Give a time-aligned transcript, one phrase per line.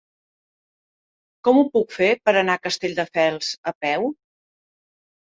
[1.49, 4.13] Com ho puc fer per anar a Castelldefels a peu?